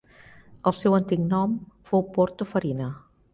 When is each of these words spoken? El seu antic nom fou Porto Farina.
El 0.71 0.75
seu 0.77 0.95
antic 0.99 1.21
nom 1.33 1.53
fou 1.91 2.05
Porto 2.17 2.49
Farina. 2.55 2.89